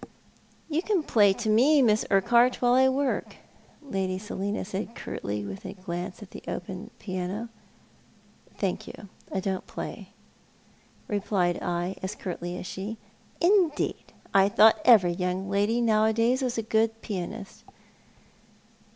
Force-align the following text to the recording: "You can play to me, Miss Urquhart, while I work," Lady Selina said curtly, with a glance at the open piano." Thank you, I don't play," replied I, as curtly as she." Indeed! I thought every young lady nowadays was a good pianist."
"You 0.67 0.81
can 0.81 1.03
play 1.03 1.31
to 1.33 1.47
me, 1.47 1.79
Miss 1.83 2.07
Urquhart, 2.09 2.59
while 2.59 2.73
I 2.73 2.89
work," 2.89 3.35
Lady 3.83 4.17
Selina 4.17 4.65
said 4.65 4.95
curtly, 4.95 5.45
with 5.45 5.63
a 5.63 5.73
glance 5.73 6.23
at 6.23 6.31
the 6.31 6.41
open 6.47 6.89
piano." 6.97 7.49
Thank 8.59 8.87
you, 8.87 9.09
I 9.31 9.39
don't 9.39 9.67
play," 9.67 10.09
replied 11.07 11.61
I, 11.61 11.97
as 12.01 12.15
curtly 12.15 12.57
as 12.57 12.65
she." 12.65 12.97
Indeed! 13.41 14.11
I 14.33 14.49
thought 14.49 14.81
every 14.85 15.13
young 15.13 15.47
lady 15.51 15.81
nowadays 15.81 16.41
was 16.41 16.57
a 16.57 16.63
good 16.63 17.03
pianist." 17.03 17.63